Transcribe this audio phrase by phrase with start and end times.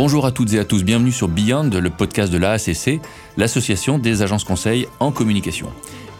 [0.00, 3.00] Bonjour à toutes et à tous, bienvenue sur Beyond, le podcast de l'AACC,
[3.36, 5.72] l'association des agences conseils en communication.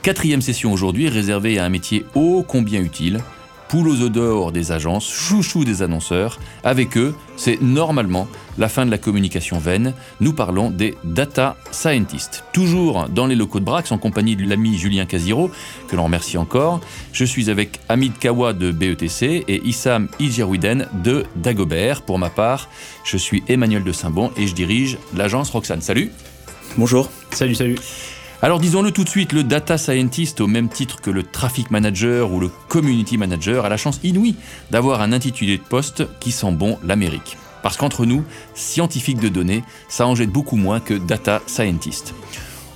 [0.03, 3.21] Quatrième session aujourd'hui réservée à un métier ô combien utile,
[3.69, 6.39] poule aux odeurs des agences, chouchou des annonceurs.
[6.65, 9.95] Avec eux, c'est normalement la fin de la communication vaine.
[10.21, 12.45] Nous parlons des data scientists.
[12.53, 15.51] Toujours dans les locaux de Brax, en compagnie de l'ami Julien Casiro,
[15.89, 16.81] que l'on remercie encore.
[17.13, 22.03] Je suis avec Hamid Kawa de BETC et Issam Ijerwiden de Dagobert.
[22.03, 22.69] Pour ma part,
[23.05, 25.83] je suis Emmanuel de Saint-Bon et je dirige l'agence Roxane.
[25.83, 26.11] Salut
[26.77, 27.11] Bonjour.
[27.31, 27.79] Salut, salut.
[28.41, 32.33] Alors disons-le tout de suite, le data scientist, au même titre que le traffic manager
[32.33, 34.37] ou le community manager, a la chance inouïe
[34.71, 37.37] d'avoir un intitulé de poste qui sent bon l'Amérique.
[37.65, 38.25] Parce qu'entre nous,
[38.55, 42.15] scientifiques de données, ça en jette beaucoup moins que data scientist.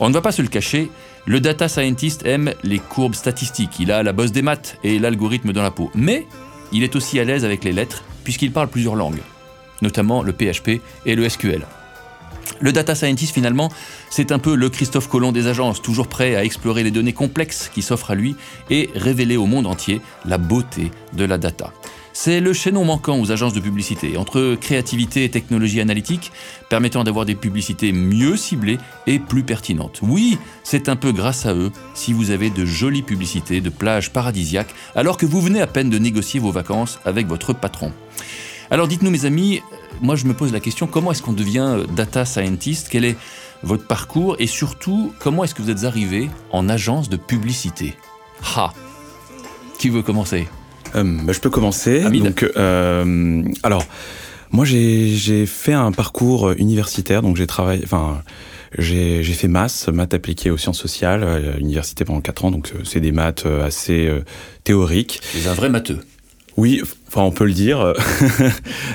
[0.01, 0.91] On ne va pas se le cacher,
[1.27, 5.53] le data scientist aime les courbes statistiques, il a la bosse des maths et l'algorithme
[5.53, 5.93] dans la peau.
[5.95, 6.27] Mais
[6.73, 9.23] il est aussi à l'aise avec les lettres, puisqu'il parle plusieurs langues,
[9.81, 11.65] notamment le PHP et le SQL.
[12.61, 13.71] Le data scientist, finalement,
[14.11, 17.71] c'est un peu le Christophe Colomb des agences, toujours prêt à explorer les données complexes
[17.73, 18.37] qui s'offrent à lui
[18.71, 21.73] et révéler au monde entier la beauté de la data.
[22.15, 26.31] C'est le chaînon manquant aux agences de publicité, entre créativité et technologie analytique,
[26.69, 30.01] permettant d'avoir des publicités mieux ciblées et plus pertinentes.
[30.03, 34.13] Oui, c'est un peu grâce à eux si vous avez de jolies publicités de plages
[34.13, 37.93] paradisiaques, alors que vous venez à peine de négocier vos vacances avec votre patron.
[38.73, 39.61] Alors dites-nous mes amis,
[40.01, 42.89] moi je me pose la question, comment est-ce qu'on devient data scientist?
[42.91, 43.17] Quel est
[43.63, 44.37] votre parcours?
[44.39, 47.93] Et surtout, comment est-ce que vous êtes arrivé en agence de publicité?
[48.57, 48.73] Ha
[49.79, 50.49] Qui veut commencer?
[50.95, 52.01] Euh, bah, je peux commencer.
[52.01, 52.25] Hamid.
[52.25, 53.85] Donc, euh, alors,
[54.53, 58.23] moi, j'ai fait un parcours universitaire, donc j'ai travaillé, enfin,
[58.79, 62.85] j'ai fait maths, maths appliquées aux sciences sociales, à l'université pendant 4 ans, donc euh,
[62.85, 64.25] c'est des maths euh, assez euh,
[64.65, 65.21] théoriques.
[65.35, 66.01] C'est un vrai matheux.
[66.57, 66.83] Oui,
[67.15, 67.93] enfin on peut le dire,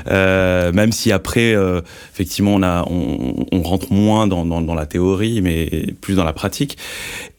[0.10, 1.82] Euh, même si après, euh,
[2.14, 6.24] effectivement, on, a, on, on rentre moins dans, dans, dans la théorie, mais plus dans
[6.24, 6.78] la pratique.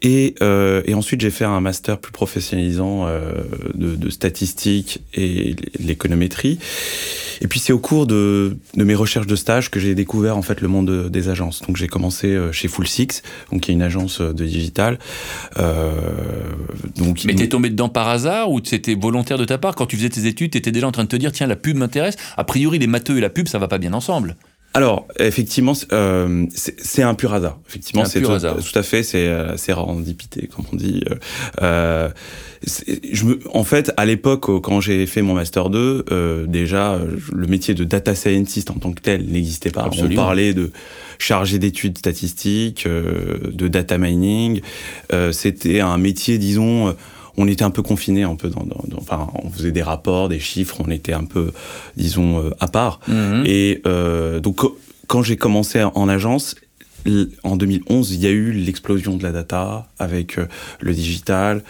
[0.02, 3.06] Et, euh, et ensuite, j'ai fait un master plus professionnalisant
[3.74, 6.58] de, de statistique et l'économétrie.
[7.40, 10.42] Et puis c'est au cours de, de mes recherches de stage que j'ai découvert en
[10.42, 11.62] fait le monde de- des agences.
[11.66, 14.98] Donc j'ai commencé chez Full Six, donc qui est une agence de digital.
[16.96, 19.74] Donc Mais t'es tombé dedans par hasard ou c'était volontaire de ta part?
[19.74, 22.16] Quand tu faisais tes études, déjà en train de te dire tiens, la pub m'intéresse.
[22.36, 24.36] A priori, les matheux et la pub, ça va pas bien ensemble.
[24.74, 27.58] Alors, effectivement, c'est- euh, c'est un pur hasard.
[27.68, 28.56] Effectivement, Un c'est pur tout, hasard.
[28.58, 31.02] tout à fait, c'est euh, c'est rendipité, comme on dit.
[31.62, 32.10] Euh,
[32.64, 37.00] je me, en fait, à l'époque, quand j'ai fait mon master 2, euh, déjà,
[37.32, 39.84] le métier de data scientist en tant que tel n'existait pas.
[39.84, 40.22] Absolument.
[40.22, 40.70] On parlait de
[41.18, 44.60] chargé d'études statistiques, de data mining.
[45.32, 46.94] C'était un métier, disons.
[47.38, 50.28] On était un peu confiné, un peu dans, dans- dans- enfin, on faisait des rapports,
[50.28, 51.52] des chiffres, on était un peu,
[51.96, 53.00] disons, euh, à part.
[53.08, 53.44] Mhm.
[53.46, 54.60] Et euh, donc,
[55.06, 56.54] quand j'ai commencé en agence,
[57.44, 60.46] en 2011, il y a eu l'explosion de la data avec euh,
[60.80, 61.62] le digital.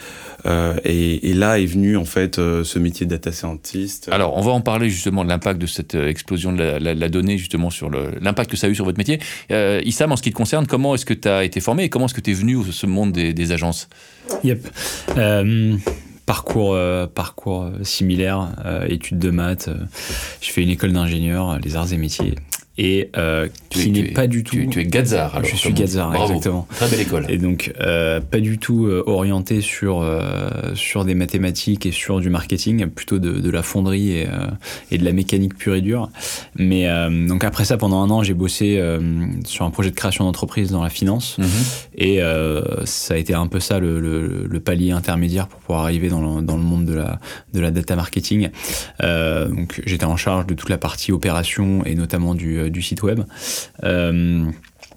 [0.45, 4.09] euh, et, et là est venu, en fait, euh, ce métier de data scientist.
[4.11, 7.09] Alors, on va en parler justement de l'impact de cette explosion de la, la- la
[7.09, 9.19] donnée, justement, sur l'impact que ça a eu sur votre métier.
[9.51, 11.89] Euh, Issam, en ce qui te concerne, comment est-ce que tu as été formé et
[11.89, 13.87] comment est-ce que tu es venu au ce monde des, des agences?
[14.43, 14.67] Yep.
[15.17, 15.75] Euh,
[16.25, 19.67] parcours, euh, parcours similaire, euh, études de maths.
[19.67, 19.75] euh,
[20.41, 22.35] je fais une école d'ingénieur, euh, les arts et métiers.
[22.81, 24.55] Et euh, Tu qui n'est es- pas du tout.
[24.55, 25.49] Tu, tu es Gazar, alors.
[25.49, 25.73] Je suis.
[25.73, 26.65] Gazar, exactement.
[26.77, 27.25] Très belle école.
[27.27, 32.21] Et donc, euh, pas du tout euh, orienté sur, euh, sur des mathématiques et sur
[32.21, 34.27] du marketing, plutôt de, de la fonderie et,
[34.91, 36.09] et de la mécanique pure et dure.
[36.55, 36.87] Mais
[37.27, 38.81] donc après ça, pendant un an, j'ai bossé
[39.45, 41.37] sur un projet de création d'entreprise dans la finance.
[41.37, 41.47] Mhm.
[41.97, 42.19] Et
[42.85, 46.37] ça a été un peu ça le, le- le palier intermédiaire pour pouvoir arriver dans
[46.37, 47.19] le, dans le monde de la,
[47.53, 48.49] de la data marketing.
[49.01, 53.21] Donc j'étais en charge de toute la partie opération et notamment du, du site web.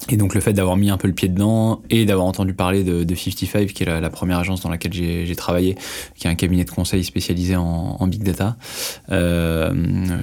[0.09, 2.83] Et donc le fait d'avoir mis un peu le pied dedans et d'avoir entendu parler
[2.83, 5.75] de, de 55, qui est la, première agence dans laquelle j'ai travaillé,
[6.15, 8.57] qui est un cabinet de conseil spécialisé en, big data,
[9.11, 9.71] euh,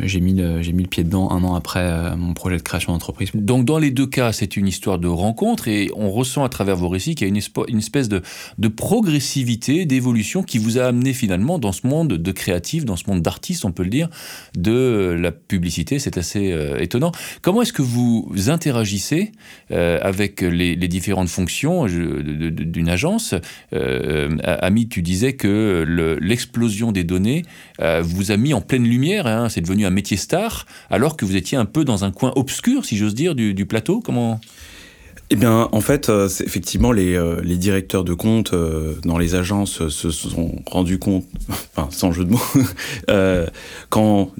[0.02, 2.92] j'ai mis, le- mis le pied dedans un an après euh, mon projet de création
[2.92, 3.30] d'entreprise.
[3.34, 6.76] Donc, dans les deux cas, c'est une histoire de rencontre et on ressent à travers
[6.76, 7.32] vos récits qu'il y a
[7.68, 8.22] une, espèce de,
[8.68, 13.22] progressivité, d'évolution qui vous a amené finalement dans ce monde de créatifs, dans ce monde
[13.22, 14.10] d'artistes, on peut le dire,
[14.56, 15.98] de la publicité.
[15.98, 17.12] C'est assez euh, étonnant.
[17.40, 19.32] Comment est-ce que vous interagissez
[19.70, 23.34] avec les, différentes fonctions d'une agence
[23.72, 27.44] euh, Ami, tu disais que le- l'explosion des données
[27.80, 29.26] euh, vous a mis en pleine lumière.
[29.26, 32.32] hein, c'est devenu un métier star, alors que vous étiez un peu dans un coin
[32.36, 34.00] obscur, si j'ose dire, du, plateau.
[34.00, 34.40] Comment?
[35.30, 39.80] Eh bien, en fait, euh, effectivement, les, euh, directeurs de compte euh, dans les agences
[39.80, 41.24] euh, se sont rendus compte,
[41.76, 42.40] enfin, sans jeu de mots,
[43.10, 43.46] euh,
[43.90, 44.30] quand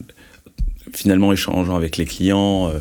[0.95, 2.73] finalement échangeant avec les clients,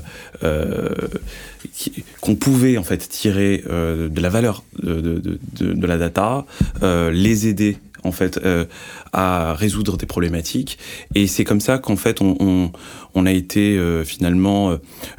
[2.21, 6.45] qu'on pouvait en fait tirer de la valeur de, de, la data,
[6.81, 8.65] les aider en fait euh,
[9.13, 10.77] à résoudre des problématiques.
[11.15, 12.71] Et c'est comme ça qu'en fait on,
[13.13, 14.77] on, a été euh, finalement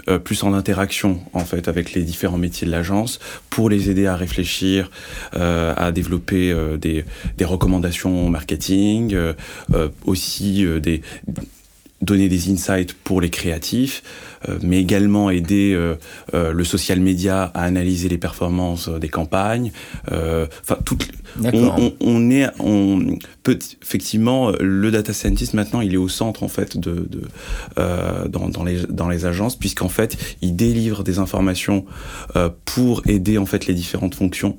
[0.08, 3.18] euh, plus en interaction en fait avec les différents métiers de l'agence
[3.50, 4.90] pour les aider à réfléchir
[5.32, 7.04] à développer des,
[7.36, 9.16] des, recommandations marketing
[10.04, 11.02] aussi des
[12.00, 14.02] donner des insights pour les créatifs,
[14.48, 15.96] euh, mais également aider euh,
[16.34, 19.70] euh, le social media à analyser les performances des campagnes.
[20.06, 20.78] Enfin,
[21.52, 26.48] on, on, est, on peut effectivement le data scientist maintenant, il est au centre en
[26.48, 27.22] fait de, de
[28.28, 31.84] dans, dans, les dans les agences, puisqu'en fait, il délivre des informations
[32.64, 34.56] pour aider en fait les différentes fonctions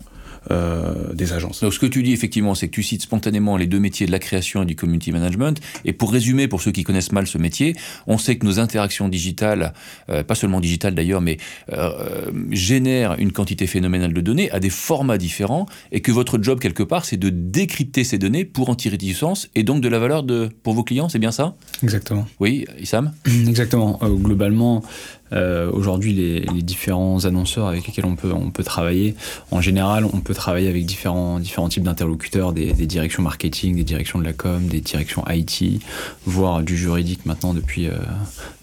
[0.50, 1.62] euh, des agences.
[1.62, 4.12] Donc ce que tu dis effectivement, c'est que tu cites spontanément les deux métiers de
[4.12, 5.62] la création et du community management.
[5.86, 7.76] Et pour résumer, pour ceux qui connaissent mal ce métier,
[8.08, 9.74] on sait que nos interactions digitales,
[10.10, 11.38] euh, pas seulement digitales d'ailleurs, mais
[11.74, 16.60] euh, génèrent une quantité phénoménale de données à des formats différents, et que votre job
[16.60, 19.90] quelque part, c'est de décrypter ces données pour en tirer du sens et donc de
[19.90, 21.08] la valeur de pour vos clients.
[21.08, 21.56] C'est bien ça?
[21.84, 22.28] Exactement.
[22.40, 23.14] Oui, Issam?
[23.48, 24.00] Exactement.
[24.02, 24.84] globalement.
[25.34, 29.16] Euh, aujourd'hui, les, les, différents annonceurs avec lesquels on peut, on peut travailler,
[29.52, 33.84] en général, on peut travailler avec différents, différents types d'interlocuteurs, des, des, directions marketing, des
[33.84, 35.82] directions de la com, des directions IT,
[36.26, 37.94] voire du juridique maintenant depuis, euh,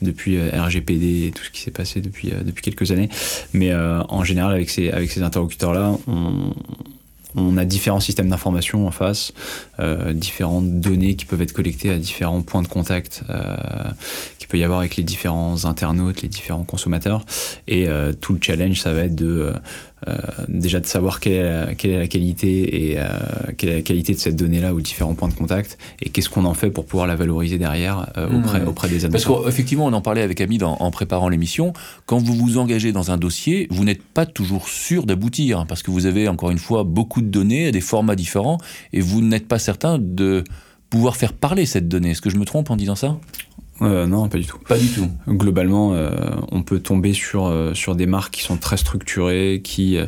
[0.03, 3.09] depuis euh, RGPD et tout ce qui s'est passé depuis, euh, depuis quelques années.
[3.53, 6.53] Mais en général, avec ces, avec ces interlocuteurs-là, on,
[7.35, 9.33] on a différents systèmes d'information en face,
[9.81, 13.57] euh, différentes données qui peuvent être collectées à différents points de contact euh,
[14.39, 17.25] qu'il peut y avoir avec les différents internautes, les différents consommateurs.
[17.67, 19.53] Et euh, tout le challenge, ça va être de
[20.07, 20.17] euh,
[20.49, 23.09] déjà de savoir quelle est la, quelle est la qualité et euh,
[23.57, 26.45] quelle est la qualité de cette donnée-là aux différents points de contact et qu'est-ce qu'on
[26.45, 28.69] en fait pour pouvoir la valoriser derrière euh, auprès, mmh.
[28.69, 29.35] auprès des annonceurs.
[29.35, 31.73] Parce qu'effectivement, on en parlait avec Hamid en, en préparant l'émission,
[32.07, 35.91] quand vous vous engagez dans un dossier, vous n'êtes pas toujours sûr d'aboutir parce que
[35.91, 38.59] vous avez encore une fois beaucoup de données, des formats différents
[38.93, 40.45] et vous n'êtes pas certain de
[40.91, 42.11] pouvoir faire parler cette donnée.
[42.11, 43.19] Est-ce que je me trompe en disant ça?
[43.83, 44.59] Euh, non, pas du tout.
[44.59, 45.09] Pas du tout.
[45.29, 46.11] Globalement, euh,
[46.51, 49.99] on peut tomber sur, euh, sur des marques qui sont très structurées, qui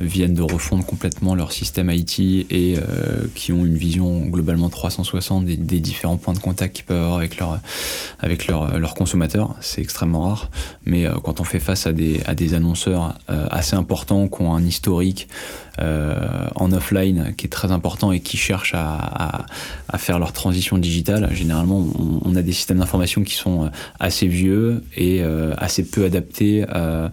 [0.00, 2.76] viennent de refondre complètement leur système IT et
[3.34, 7.18] qui ont une vision globalement 360 des, des différents points de contact qu'ils peuvent avoir
[7.18, 7.60] avec leurs
[8.20, 9.54] avec leur, leur consommateurs.
[9.60, 10.50] C'est extrêmement rare.
[10.86, 14.64] Mais quand on fait face à des, à des annonceurs assez importants qui ont un
[14.64, 15.28] historique
[15.78, 19.46] en offline qui est très important et qui cherchent à, à,
[19.88, 23.68] à faire leur transition digitale, généralement, on, on a des systèmes d'information qui sont euh,
[24.00, 27.08] assez vieux et euh, assez peu adaptés euh,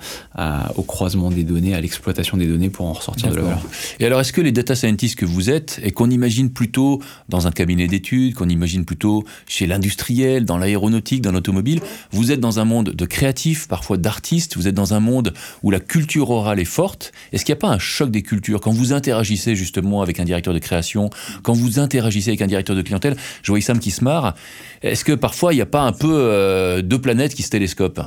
[0.75, 3.61] au croisement des données, à l'exploitation des données pour en ressortir de la valeur.
[3.99, 7.47] Et alors, est-ce que les data scientists que vous êtes, et qu'on imagine plutôt dans
[7.47, 11.81] un cabinet d'études, qu'on imagine plutôt chez l'industriel, dans l'aéronautique, dans l'automobile,
[12.11, 15.71] vous êtes dans un monde de créatifs, parfois d'artistes, vous êtes dans un monde où
[15.71, 17.11] la culture orale est forte.
[17.31, 20.25] Est-ce qu'il n'y a pas un choc des cultures quand vous interagissez justement avec un
[20.25, 21.09] directeur de création,
[21.43, 24.35] quand vous interagissez avec un directeur de clientèle Je vois Issam qui se marre.
[24.81, 28.01] Est-ce que parfois il n'y a pas un peu euh, deux planètes qui se télescopent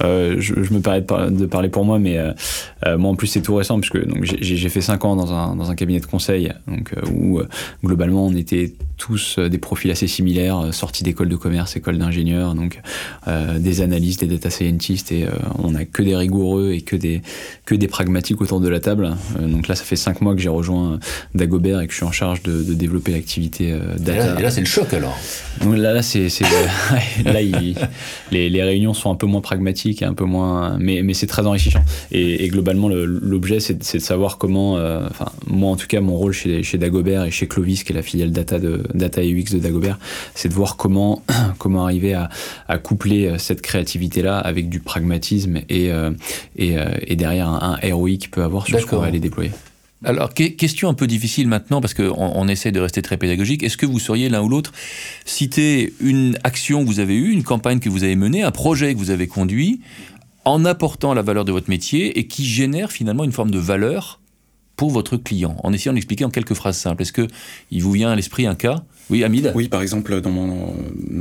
[0.00, 2.32] je, je, me permets de parler pour moi, mais euh,
[2.86, 3.98] euh moi en plus c'est tout récent puisque
[4.40, 7.40] j'ai fait 5 ans dans un, dans un, cabinet de conseil donc, euh, où
[7.84, 12.80] globalement on était tous des profils assez similaires, sortis d'école de commerce, école d'ingénieurs, donc
[13.58, 15.26] des analystes, des data scientists et
[15.58, 17.20] on n'a que des rigoureux et que des,
[17.64, 19.16] que des pragmatiques autour de la table.
[19.40, 21.00] donc là ça fait 5 mois que j'ai rejoint
[21.34, 24.38] Dagobert et que je suis en charge de, de développer l'activité data.
[24.38, 25.18] Et là, c'est le choc alors
[25.62, 26.28] donc Là, là c'est
[27.24, 27.74] là il,
[28.30, 30.76] les, les réunions sont un peu moins pragmatiques et un peu moins.
[30.78, 31.82] Mais, mais c'est très enrichissant.
[32.10, 34.76] Et, et globalement, l'objet, c'est de savoir comment.
[34.78, 37.92] Euh, enfin, moi, en tout cas, mon rôle chez, chez Dagobert et chez Clovis, qui
[37.92, 39.98] est la filiale data, de, data et UX de Dagobert,
[40.34, 41.22] c'est de voir comment,
[41.58, 42.28] comment arriver à,
[42.68, 46.10] à coupler euh, cette créativité-là avec du pragmatisme et, euh,
[46.56, 46.76] et,
[47.06, 49.50] et, derrière un, un ROI qui peut avoir sur ce qu'on va aller déployer.
[50.04, 53.62] Alors, question un peu difficile maintenant, parce qu'on on essaie de rester très pédagogique.
[53.62, 54.72] Est-ce que vous seriez l'un ou l'autre
[55.24, 58.94] citer une action que vous avez eue, une campagne que vous avez menée, un projet
[58.94, 59.80] que vous avez conduit,
[60.44, 64.20] en apportant la valeur de votre métier et qui génère finalement une forme de valeur
[64.74, 68.16] pour votre client, en essayant d'expliquer en quelques phrases simples Est-ce qu'il vous vient à
[68.16, 68.82] l'esprit un cas
[69.12, 69.52] oui, Hamid?
[69.54, 70.74] Oui, par exemple, dans mon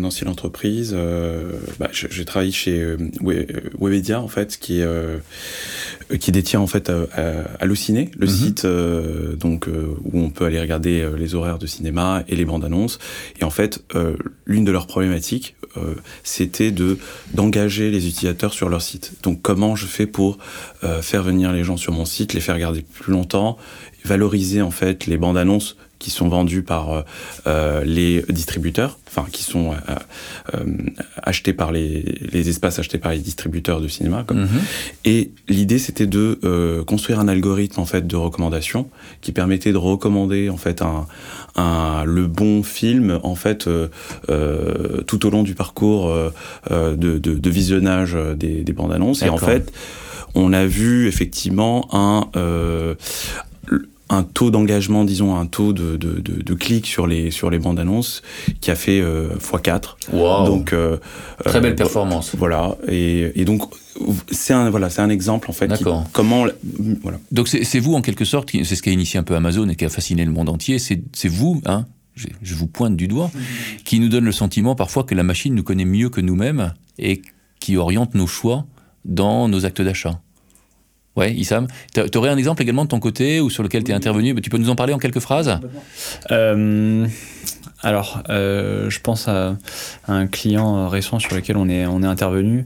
[0.03, 5.17] ancienne entreprise, euh, bah, j'ai travaillé chez euh, Webedia, en fait, qui, euh,
[6.19, 6.89] qui détient en fait
[7.60, 8.33] Allociné, le mm -hmm.
[8.33, 12.45] site euh, donc, euh, où on peut aller regarder les horaires de cinéma et les
[12.45, 12.98] bandes annonces.
[13.39, 13.83] Et en fait,
[14.45, 15.55] l'une de leurs problématiques,
[16.24, 16.98] c'était de
[17.33, 19.05] d'engager les utilisateurs sur leur site.
[19.24, 20.38] Donc, comment je fais pour
[21.01, 23.57] faire venir les gens sur mon site, les faire regarder plus longtemps,
[24.05, 27.05] valoriser en fait les bandes annonces qui sont vendus par
[27.86, 29.74] les distributeurs, enfin qui sont
[31.22, 34.24] achetés par les, les, espaces achetés par les distributeurs de cinéma.
[34.25, 34.41] Comme.
[34.41, 34.62] Mhm.
[35.05, 38.89] Et l'idée c'était de construire un algorithme en fait de recommandation
[39.22, 41.05] qui permettait de recommander en fait un,
[41.55, 43.70] un le bon film en fait
[45.08, 46.13] tout au long du parcours
[46.70, 49.22] de, de, de, visionnage des, des bandes annonces.
[49.22, 49.72] Et en fait
[50.36, 52.96] on a vu effectivement un euh,
[54.12, 57.80] un taux d'engagement, disons un taux de, de, de, clics sur les sur les bandes
[57.80, 58.22] annonces
[58.60, 60.46] qui a fait euh, x4.
[60.46, 60.98] Donc euh,
[61.46, 62.36] très belle performance.
[62.38, 63.63] Voilà et, et donc
[64.30, 65.68] c'est un voilà c'est un exemple en fait.
[65.68, 66.06] D'accord.
[66.12, 66.46] Comment
[67.01, 67.20] voilà.
[67.32, 69.75] Donc c'est vous en quelque sorte c'est ce qui a initié un peu Amazon et
[69.75, 70.77] qui a fasciné le monde entier.
[70.77, 71.86] C'est vous hein.
[72.13, 73.32] Je, je vous pointe du doigt,
[73.86, 77.22] qui nous donne le sentiment parfois que la machine nous connaît mieux que nous-mêmes et
[77.62, 78.65] qui oriente nos choix
[79.06, 80.20] dans nos actes d'achat.
[81.15, 81.68] Ouais, Issam.
[81.94, 84.34] Tu aurais un exemple également de ton côté ou sur lequel tu es intervenu?
[84.41, 85.60] Tu peux nous en parler en quelques phrases?
[86.32, 87.06] Euh,
[87.82, 89.58] Alors, euh, je pense à,
[90.08, 92.65] un client récent sur lequel on est, on est intervenu.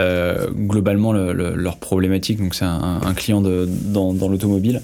[0.00, 4.80] Euh, globalement, leur problématique, donc c'est un, client de, dans, l'automobile.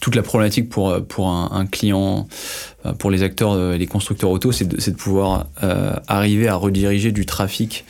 [0.00, 2.26] Toute la problématique pour, pour un, client,
[2.98, 5.46] pour les acteurs et les constructeurs auto, c'est de, de, pouvoir
[6.08, 7.84] arriver à rediriger du trafic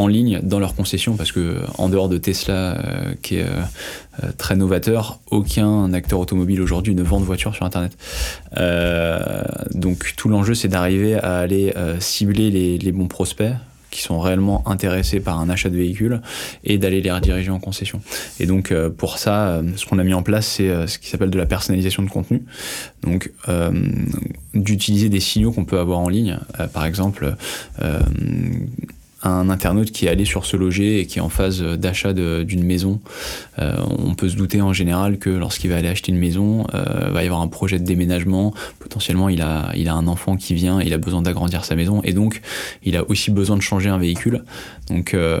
[0.00, 3.60] en ligne dans leur concession parce que en dehors de Tesla euh, qui est euh,
[4.24, 7.92] euh, très novateur, aucun acteur automobile aujourd'hui ne vend de voitures sur internet.
[9.74, 13.52] donc tout l'enjeu c'est d'arriver à aller cibler les, bons prospects
[13.90, 16.20] qui sont réellement intéressés par un achat de véhicule
[16.64, 18.00] et d'aller les rediriger en concession.
[18.38, 21.38] Et donc pour ça, ce qu'on a mis en place, c'est ce qui s'appelle de
[21.38, 22.42] la personnalisation de contenu.
[23.02, 23.32] Donc
[24.54, 26.38] d'utiliser des signaux qu'on peut avoir en ligne.
[26.72, 27.36] par exemple,
[29.22, 32.64] un internaute qui est allé sur ce loger et qui est en phase d'achat d'une
[32.64, 33.00] maison,
[33.58, 37.10] euh, on peut se douter en général que lorsqu'il va aller acheter une maison, euh,
[37.10, 38.54] va y avoir un projet de déménagement.
[38.78, 42.00] Potentiellement, il a, il a un enfant qui vient, il a besoin d'agrandir sa maison
[42.02, 42.40] et donc
[42.82, 44.44] il a aussi besoin de changer un véhicule.
[44.88, 45.40] Donc euh,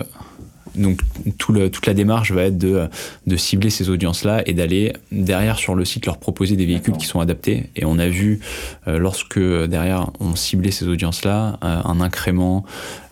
[0.74, 1.00] donc
[1.38, 2.88] tout le, toute la démarche va être de,
[3.26, 7.06] de cibler ces audiences-là et d'aller derrière sur le site leur proposer des véhicules qui
[7.06, 7.70] sont adaptés.
[7.76, 8.40] Et on a vu,
[8.88, 12.64] euh, lorsque derrière on ciblait ces audiences-là, euh, un incrément,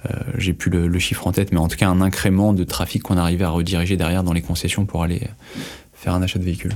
[0.06, 2.64] euh, j'ai plus le, le, chiffre en tête, mais en tout cas un incrément de
[2.64, 5.22] trafic qu'on arrivait à rediriger derrière dans les concessions pour aller
[5.94, 6.72] faire un achat de véhicule.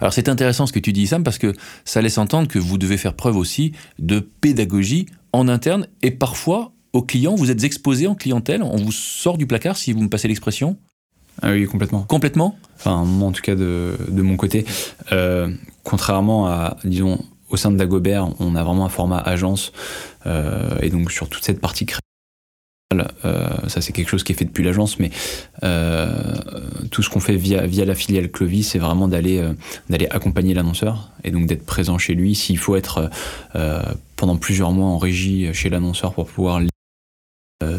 [0.00, 1.52] Alors c'est intéressant ce que tu dis Sam parce que
[1.84, 6.73] ça laisse entendre que vous devez faire preuve aussi de pédagogie en interne et parfois
[6.94, 10.08] aux clients Vous êtes exposé en clientèle On vous sort du placard, si vous me
[10.08, 10.78] passez l'expression?
[11.42, 12.02] Ah oui, complètement.
[12.02, 12.56] Complètement?
[12.76, 14.64] Enfin, moi, en tout cas, de, mon côté.
[15.12, 17.18] Euh, contrairement à, disons,
[17.50, 19.72] au sein de Dagobert, on a vraiment un format agence.
[20.26, 22.00] Euh, et donc, sur toute cette partie créative,
[23.24, 25.10] euh, ça, c'est quelque chose qui est fait depuis l'agence, mais
[26.90, 29.42] tout ce qu'on fait via, via la filiale Clovis, c'est vraiment d'aller
[29.90, 32.36] d'aller accompagner l'annonceur et donc d'être présent chez lui.
[32.36, 33.10] S'il faut être
[34.14, 36.60] pendant plusieurs mois en régie chez l'annonceur pour pouvoir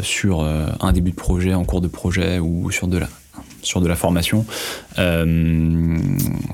[0.02, 3.08] sur euh, un début de projet, en cours de projet ou sur de la
[3.66, 4.46] sur de la formation.
[4.98, 5.96] Euh,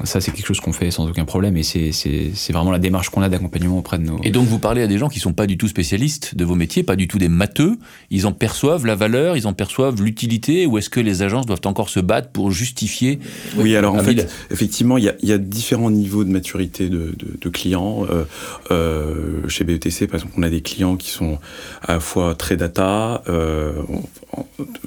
[0.04, 3.22] ça, c'est quelque chose qu'on fait sans aucun problème et c'est vraiment la démarche qu'on
[3.22, 4.18] a d'accompagnement auprès de nos.
[4.24, 6.54] Et donc, vous parlez à des gens qui sont pas du tout spécialistes de vos
[6.54, 7.76] métiers, pas du tout des matheux.
[8.10, 11.60] Ils en perçoivent la valeur, ils en perçoivent l'utilité ou est-ce que les agences doivent
[11.64, 13.18] encore se battre pour justifier
[13.56, 17.14] Oui, alors en fait, effectivement, il y, a, différents niveaux de maturité de,
[17.50, 18.06] clients.
[18.10, 18.24] Euh,
[18.70, 21.38] euh, chez BETC, par exemple, on a des clients qui sont
[21.82, 23.22] à la fois très data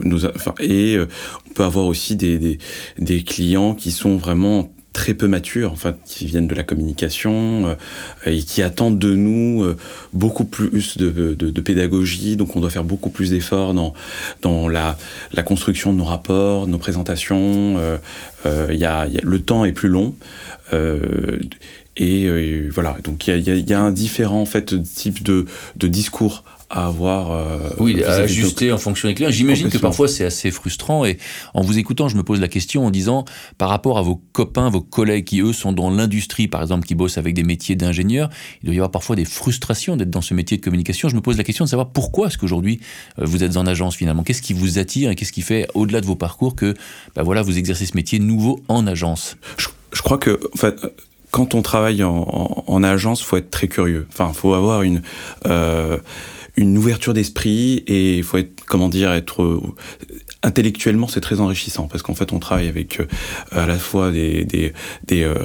[0.02, 2.60] nous, enfin, et on peut avoir aussi des,
[3.00, 7.76] des, clients qui sont vraiment très peu matures, enfin, qui viennent de la communication euh,
[8.26, 9.76] et qui attendent de nous euh,
[10.14, 12.38] beaucoup plus de, de, pédagogie.
[12.38, 13.94] Donc, on doit faire beaucoup plus d'efforts dans,
[14.42, 14.98] dans la,
[15.34, 17.76] la, construction de nos rapports, nos présentations.
[17.78, 20.16] Euh, y, a, le temps est plus long.
[21.98, 25.46] et voilà, donc il y a, y a, un différent en fait type de,
[25.76, 26.44] de discours
[26.76, 27.32] à avoir.
[27.32, 29.32] Euh, oui, à ajuster en fonction des clients.
[29.32, 31.18] J'imagine que parfois c'est assez frustrant et
[31.54, 33.24] en vous écoutant, je me pose la question en disant
[33.58, 36.94] par rapport à vos copains, vos collègues qui eux sont dans l'industrie, par exemple, qui
[36.94, 38.30] bossent avec des métiers d'ingénieur,
[38.62, 41.08] il doit y avoir parfois des frustrations d'être dans ce métier de communication.
[41.08, 42.82] Je me pose la question de savoir pourquoi est-ce qu'aujourd'hui
[43.20, 46.02] euh, vous êtes en agence finalement Qu'est-ce qui vous attire et qu'est-ce qui fait au-delà
[46.02, 46.74] de vos parcours que
[47.16, 49.38] bah voilà vous exercez ce métier nouveau en agence?
[49.58, 50.76] Je, je crois que en fait,
[51.32, 54.08] quand on travaille en, en, en agence, faut être très curieux.
[54.10, 55.02] Enfin, faut avoir une
[55.46, 55.98] euh,
[56.58, 59.62] une ouverture d'esprit et il faut être, comment dire, être euh,
[60.44, 63.06] intellectuellement c'est très enrichissant parce qu'en fait on travaille avec euh,
[63.52, 64.74] à la fois des des
[65.06, 65.36] des, euh,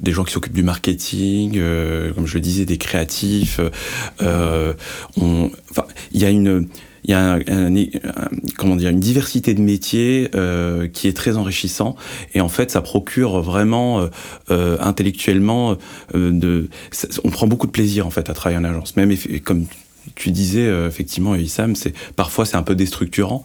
[0.00, 1.60] des gens qui s'occupent du marketing,
[2.14, 3.60] comme je le disais, des créatifs.
[4.20, 6.68] on, enfin, il y a une
[7.04, 7.38] il y a
[8.58, 11.96] comment dire, une diversité de métiers euh, qui est très enrichissant.
[12.34, 14.08] Et en fait, ça procure vraiment
[14.50, 15.76] euh, intellectuellement
[16.14, 16.68] de.
[17.24, 18.96] on prend beaucoup de plaisir en fait à travailler en agence.
[18.96, 19.66] Même comme
[20.14, 23.44] tu disais euh, effectivement, Issam, c'est parfois c'est un peu déstructurant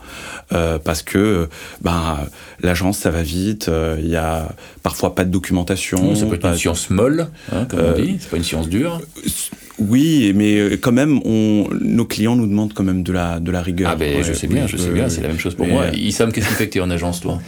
[0.52, 1.48] euh, parce que
[1.82, 2.20] ben
[2.62, 4.50] l'agence ça va vite, euh, il y a
[4.84, 6.16] parfois pas de documentation.
[6.16, 8.18] ça peut être une science molle, hein, comme on dit.
[8.20, 9.02] C'est pas une science dure.
[9.78, 13.62] Oui, mais quand même, on, nos clients nous demandent quand même de la, de la
[13.62, 13.92] rigueur.
[13.92, 15.88] Ah ben, je sais bien, je sais bien, c'est la même chose pour moi.
[15.94, 17.40] Issam, qu'est-ce qui fait que tu es en agence, toi?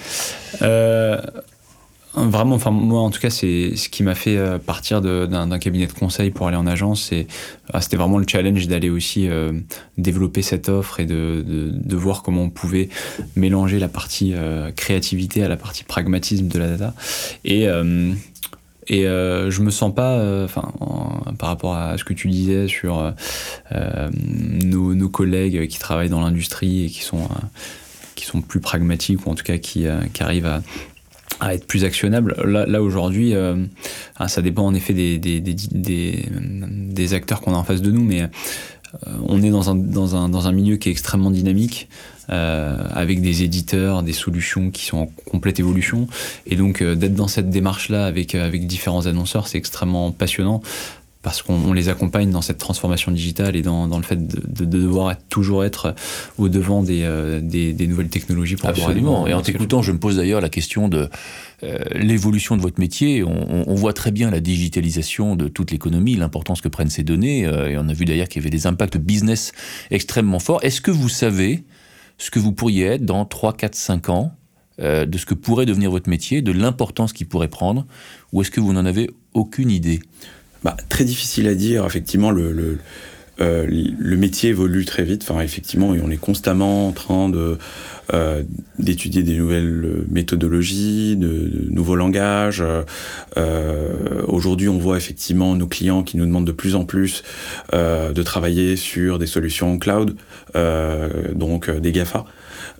[2.17, 5.85] Vraiment, enfin moi en tout cas, c'est ce qui m'a fait euh, partir d'un cabinet
[5.85, 7.13] de conseil pour aller en agence.
[7.71, 9.53] Ah, c'était vraiment le challenge d'aller aussi euh,
[9.99, 12.89] développer cette offre et de, voir comment on pouvait
[13.35, 16.93] mélanger la partie euh, créativité à la partie pragmatisme de la data.
[17.45, 17.67] Et
[18.89, 20.71] et je me sens pas, enfin,
[21.37, 23.13] par rapport à ce que tu disais sur
[24.63, 27.27] nos, collègues qui travaillent dans l'industrie et qui sont
[28.15, 29.85] qui sont plus pragmatiques ou en tout cas qui
[30.19, 30.61] arrivent à
[31.39, 32.35] à être plus actionnable.
[32.45, 33.55] Là, aujourd'hui, euh,
[34.17, 37.91] ah, ça dépend en effet des, des, des, des, acteurs qu'on a en face de
[37.91, 38.27] nous, mais euh,
[39.27, 41.89] on est dans un, dans, un, dans un milieu qui est extrêmement dynamique,
[42.29, 46.07] euh, avec des éditeurs, des solutions qui sont en complète évolution.
[46.45, 50.61] Et donc d'être dans cette démarche-là avec, avec différents annonceurs, c'est extrêmement passionnant
[51.27, 54.63] parce qu'on les accompagne dans cette transformation digitale et dans, dans le fait de, de,
[54.63, 55.93] devoir être, toujours être
[56.37, 58.55] au devant des, euh, des, des, nouvelles technologies.
[58.55, 59.27] Pour Absolument.
[59.27, 61.09] Et en t'écoutant, je me pose d'ailleurs la question de
[61.63, 63.25] euh, l'évolution de votre métier.
[63.25, 67.45] On, on, voit très bien la digitalisation de toute l'économie, l'importance que prennent ces données.
[67.45, 69.51] Euh, et on a vu d'ailleurs qu'il y avait des impacts business
[69.91, 70.63] extrêmement forts.
[70.63, 71.65] Est-ce que vous savez
[72.17, 74.31] ce que vous pourriez être dans 3, 4, 5 ans
[74.79, 77.87] de ce que pourrait devenir votre métier, de l'importance qu'il pourrait prendre,
[78.31, 80.01] ou est-ce que vous n'en avez aucune idée?
[80.67, 81.85] Bah, Très difficile à dire.
[81.85, 82.77] Effectivement, le,
[83.39, 85.25] euh, le, métier évolue très vite.
[85.29, 87.57] Enfin, effectivement, on est constamment en train de
[88.13, 88.43] euh,
[88.77, 92.61] d'étudier des nouvelles méthodologies, de, nouveaux langages.
[93.37, 93.93] Euh,
[94.27, 97.23] Aujourd'hui, on voit effectivement nos clients qui nous demandent de plus en plus
[97.71, 100.17] de travailler sur des solutions cloud,
[101.33, 102.25] donc des GAFA.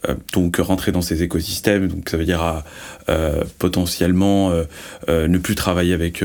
[0.08, 2.64] Euh, donc rentrer dans ces écosystèmes, donc ça veut dire
[3.10, 6.24] euh, potentiellement euh, ne plus travailler avec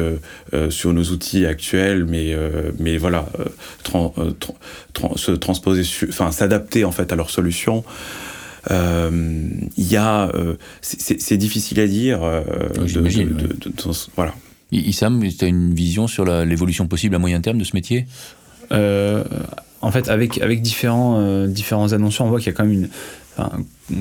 [0.71, 2.37] sur nos outils actuels, mais
[2.79, 3.27] mais voilà,
[5.17, 7.85] se transposer, enfin s'adapter en fait à leurs solutions.
[8.71, 10.31] Il y a,
[10.81, 12.21] c'est difficile à dire.
[12.85, 13.37] J'imagine.
[14.17, 14.35] voilà.
[14.71, 18.07] Issam, tu as une vision sur l'évolution possible à moyen terme de ce métier?
[18.71, 22.89] En fait, avec, avec différents, différents annonceurs, on voit qu'il y a quand même une,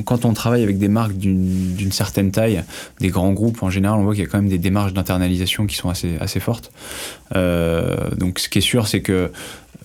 [0.06, 2.64] quand on travaille avec des marques d'une certaine taille,
[3.00, 5.66] des grands groupes en général, on voit qu'il y a quand même des démarches d'internalisation
[5.66, 6.72] qui sont assez, fortes.
[7.36, 9.32] Euh, donc ce qui est sûr, c'est que,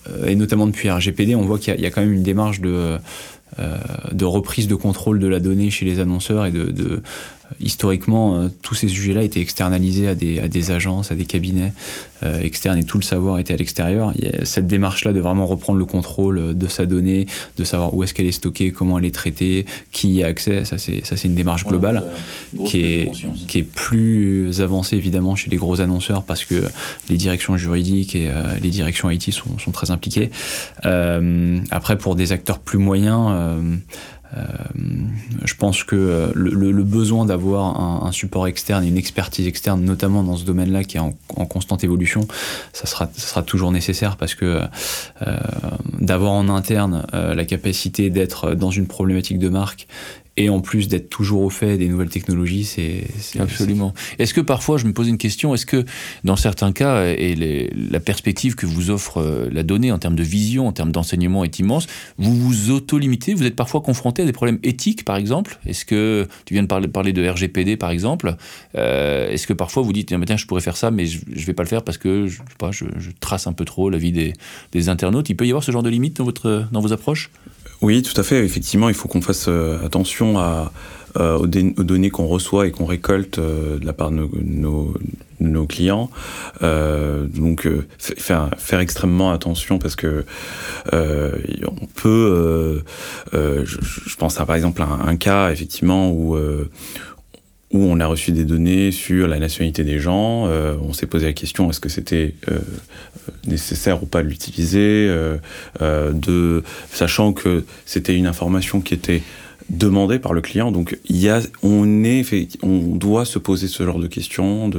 [0.09, 2.97] euh, et notamment depuis RGPD, on voit qu'il y, a quand même une démarche de,
[3.59, 3.77] euh,
[4.11, 7.01] de reprise de contrôle de la donnée chez les annonceurs et de
[7.59, 11.73] historiquement, euh, tous ces sujets-là étaient externalisés à des, à des, agences, à des cabinets
[12.23, 14.13] euh, externes et tout le savoir était à l'extérieur.
[14.43, 18.25] Cette démarche-là de vraiment reprendre le contrôle de sa donnée, de savoir où est-ce qu'elle
[18.25, 20.65] est stockée, comment elle est traitée, qui y a accès.
[20.65, 22.03] Ça, c'est, une démarche globale
[22.65, 23.11] qui, est,
[23.47, 26.63] qui est plus avancée évidemment chez les gros annonceurs parce que
[27.09, 30.29] les directions juridiques et euh, les directions IT sont, sont très impliquées.
[30.85, 33.31] Euh, après, pour des acteurs plus moyens,
[34.35, 34.41] euh,
[35.45, 40.23] je pense que euh, le, besoin d'avoir un, support externe et une expertise externe, notamment
[40.23, 41.13] dans ce domaine-là qui est en,
[41.45, 42.27] constante évolution,
[42.73, 44.61] ça sera, toujours nécessaire parce que
[45.25, 45.37] euh,
[45.99, 49.87] d'avoir en interne la capacité d'être dans une problématique de marque
[50.37, 53.07] et en plus d'être toujours au fait des nouvelles technologies, c'est
[53.39, 53.93] absolument.
[54.19, 55.83] Est-ce que parfois, je me pose une question, est-ce que
[56.23, 60.15] dans certains cas, et les, la perspective que vous offre euh, la donnée en termes
[60.15, 64.25] de vision, en termes d'enseignement est immense, vous vous auto-limitez, vous êtes parfois confronté à
[64.25, 65.59] des problèmes éthiques, par exemple?
[65.65, 68.35] Est-ce que tu viens de parler, parler de RGPD, par exemple
[68.75, 71.53] euh, Est-ce que parfois vous dites, tiens, je pourrais faire ça, mais je, ne vais
[71.53, 73.97] pas le faire parce que je, sais pas, je, je trace un peu trop la
[73.97, 74.33] vie des,
[74.71, 75.29] des internautes.
[75.29, 77.31] Il peut y avoir ce genre de limite dans votre dans vos approches?
[77.81, 78.43] Oui, tout à fait.
[78.43, 83.39] Effectivement, il faut qu'on fasse euh, attention euh, aux, données qu'on reçoit et qu'on récolte
[83.39, 86.09] euh, de la part de nos, clients.
[86.61, 87.67] donc,
[87.99, 90.25] faire, faire extrêmement attention parce que
[90.91, 92.83] on peut.
[93.33, 96.35] Je, pense à par exemple un cas effectivement où
[97.71, 100.47] où on a reçu des données sur la nationalité des gens.
[100.47, 102.59] Euh, on s'est posé la question est-ce que c'était euh,
[103.45, 105.37] nécessaire ou pas de l'utiliser, euh,
[105.81, 109.21] euh de sachant que c'était une information qui était
[109.69, 110.71] demandée par le client.
[110.71, 112.23] Donc il y a, on est,
[112.63, 114.71] on doit se poser ce genre de questions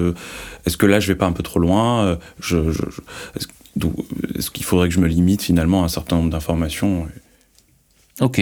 [0.64, 5.00] est-ce que là je vais pas un peu trop loin Est-ce qu'il faudrait que je
[5.00, 7.06] me limite finalement à un certain nombre d'informations
[8.20, 8.40] Ok.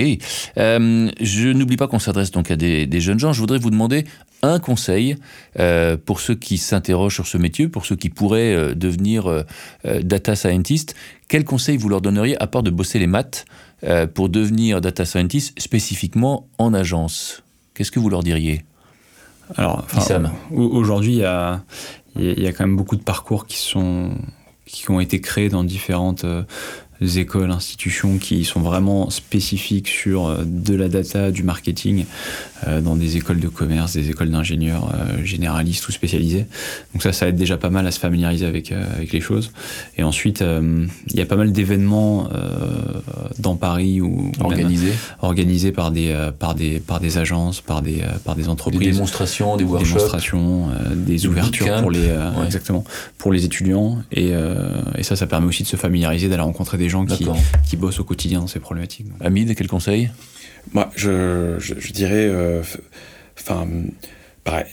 [0.56, 3.32] Euh, je n'oublie pas qu'on s'adresse donc à des, jeunes gens.
[3.32, 4.04] Je voudrais vous demander
[4.42, 5.16] un conseil
[5.58, 9.44] euh, pour ceux qui s'interrogent sur ce métier, pour ceux qui pourraient euh, devenir
[9.84, 10.94] data scientist.
[11.28, 13.44] Quel conseil vous leur donneriez à part de bosser les maths
[14.14, 17.42] pour devenir data scientist spécifiquement en agence?
[17.74, 18.64] Qu'est-ce que vous leur diriez?
[19.56, 19.86] Alors,
[20.50, 21.62] aujourd'hui, il y a,
[22.16, 24.12] y a quand même beaucoup de parcours qui sont
[24.66, 26.26] qui ont été créés dans différentes
[27.00, 32.04] écoles, institutions qui sont vraiment spécifiques sur euh, de la data, du marketing,
[32.66, 36.46] euh, dans des écoles de commerce, des écoles d'ingénieurs euh, généralistes ou spécialisés.
[36.92, 39.50] Donc ça, ça aide déjà pas mal à se familiariser avec, avec les choses.
[39.98, 42.28] Et ensuite, il y a pas mal d'événements
[43.38, 48.36] dans Paris ou organisés, organisés par des par des par des agences, par des par
[48.36, 48.80] des entreprises.
[48.80, 52.08] Des démonstrations, des workshops, démonstrations, des ouvertures pour les
[52.44, 52.84] exactement
[53.18, 53.98] pour les étudiants.
[54.12, 54.32] Et,
[54.96, 57.26] et ça, ça permet aussi de se familiariser, d'aller rencontrer des des gens qui,
[57.68, 59.06] qui, bossent au quotidien dans ces problématiques.
[59.20, 60.10] Hamid, quel conseil?
[60.72, 62.62] Moi, je, je, dirais, euh,
[63.38, 63.66] enfin,
[64.44, 64.66] pareil.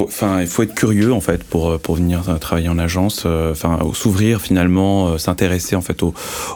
[0.00, 3.24] Enfin, il faut être curieux en fait pour pour venir travailler en agence.
[3.26, 6.14] Euh, enfin, s'ouvrir finalement, euh, s'intéresser en fait aux,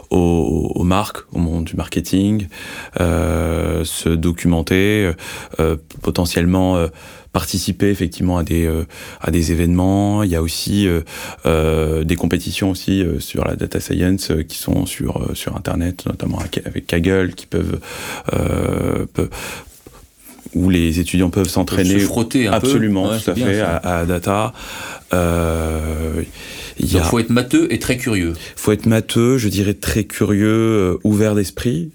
[0.09, 2.47] aux, marques, au monde du marketing,
[2.97, 5.11] se documenter,
[6.01, 6.87] potentiellement
[7.31, 8.85] participer effectivement à des euh,
[9.21, 10.23] à des événements.
[10.23, 11.01] Il y a aussi euh,
[11.45, 16.87] euh, des compétitions aussi sur la data science qui sont sur sur internet, notamment avec
[16.87, 17.79] Kaggle, qui peuvent,
[20.55, 21.99] où les étudiants peuvent s'entraîner.
[21.99, 23.19] frotter un absolument, peu.
[23.19, 24.53] tout à fait, à, data.
[26.79, 28.33] il faut être matheux et très curieux.
[28.55, 31.91] Faut être matheux, je dirais très curieux, ouvert d'esprit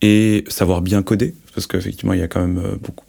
[0.00, 3.04] et savoir bien coder parce qu'effectivement, il y a quand même euh, beaucoup,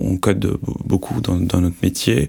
[0.00, 2.28] on code beaucoup dans, notre métier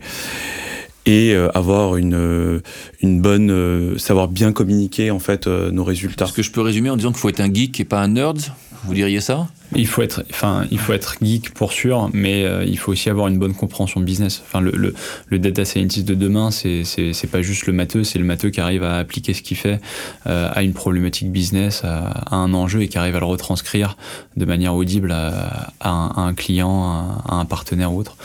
[1.05, 2.62] et euh, avoir une euh,
[3.01, 6.25] une bonne savoir bien communiquer en fait nos résultats.
[6.25, 8.10] Est-ce que je peux résumer en disant qu'il faut être un geek et pas un
[8.10, 8.39] nerd
[8.86, 9.48] Vous diriez ça?
[9.76, 13.10] Il faut être, enfin, il faut être geek pour sûr, mais euh, il faut aussi
[13.10, 14.41] avoir une bonne compréhension business.
[14.45, 14.93] Enfin, le, le,
[15.28, 16.84] le data scientist de demain, c'est,
[17.32, 19.82] pas juste le matheux, c'est le matheux qui arrive à appliquer ce qu'il fait
[20.28, 23.98] euh, à une problématique business, à, un enjeu et qui arrive à le retranscrire
[24.38, 26.84] de manière audible à, à, un, client,
[27.28, 28.17] à, un partenaire ou autre,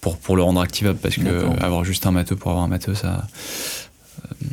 [0.00, 0.98] pour, pour le rendre activable.
[1.00, 3.26] Parce que avoir juste un matheux pour avoir un matheux, ça.
[4.42, 4.46] Euh,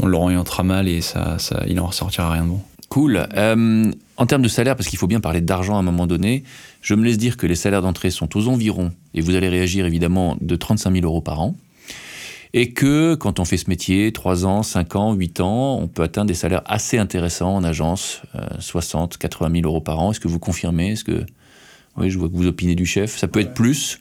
[0.00, 2.60] on l'orientera mal et ça, ça, il n'en ressortira rien de bon.
[2.88, 3.26] Cool.
[3.36, 6.42] Euh, en termes de salaire, parce qu'il faut bien parler d'argent à un moment donné,
[6.82, 9.86] je me laisse dire que les salaires d'entrée sont aux environs, et vous allez réagir
[9.86, 11.56] évidemment, de 35 000 euros par an.
[12.54, 16.02] Et que quand on fait ce métier, 3 ans, 5 ans, 8 ans, on peut
[16.02, 18.22] atteindre des salaires assez intéressants en agence,
[18.58, 20.12] 60, 80 000 euros par an.
[20.12, 20.92] Est-ce que vous confirmez?
[20.92, 21.26] Est-ce que.
[21.96, 23.18] Oui, je vois que vous opinez du chef.
[23.18, 24.00] Ça peut être plus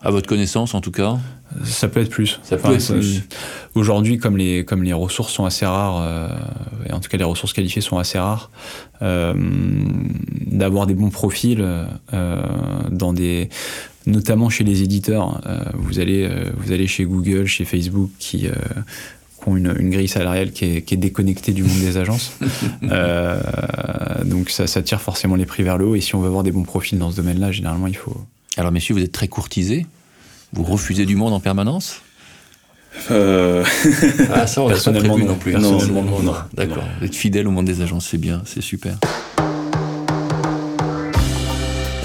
[0.00, 1.18] à votre connaissance, en tout cas
[1.64, 2.38] Ça peut être plus.
[2.42, 3.22] Ça peut être plus.
[3.74, 6.28] Aujourd'hui, comme les, comme les ressources sont assez rares, euh,
[6.88, 8.50] et en tout cas les ressources qualifiées sont assez rares,
[9.02, 9.34] euh,
[10.46, 12.42] d'avoir des bons profils euh,
[12.90, 13.48] dans des
[14.06, 15.42] notamment chez les éditeurs.
[15.74, 18.48] vous, allez, vous allez chez Google, chez Facebook, qui,
[19.46, 22.32] ont une, une, grille salariale qui est, qui est, déconnectée du monde des agences.
[24.24, 25.94] donc ça, ça tire forcément les prix vers le haut.
[25.94, 28.16] Et si on veut avoir des bons profils dans ce domaine-là, généralement, il faut,
[28.58, 29.86] alors, messieurs, vous êtes très courtisés.
[30.52, 32.02] Vous refusez du monde en permanence
[33.10, 33.64] euh...
[34.34, 35.52] Ah, ça, on Personnellement, non, non plus.
[35.52, 36.22] Personnellement, non.
[36.22, 36.34] non.
[36.54, 36.84] D'accord.
[36.98, 38.98] Vous êtes fidèle au monde des agences, c'est bien, c'est super.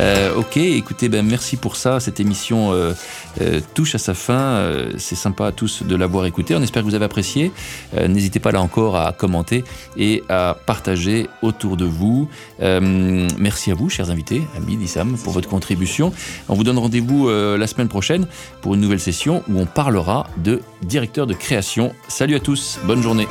[0.04, 2.02] Euh, ok, écoutez, ben merci pour ça.
[2.02, 2.94] Cette émission euh,
[3.42, 4.62] euh, touche à sa fin.
[4.98, 6.56] c'est sympa à tous de l'avoir écouté.
[6.56, 7.52] On espère que vous avez apprécié.
[7.98, 9.64] N'hésitez pas là encore à commenter
[9.98, 12.28] et à partager autour de vous.
[12.60, 16.12] merci à vous, chers invités, Amis, Issam, pour votre contribution.
[16.50, 18.28] On vous donne rendez-vous la semaine prochaine
[18.62, 21.94] pour une nouvelle session où on parlera de directeur de création.
[22.08, 23.28] Salut à tous, bonne journée.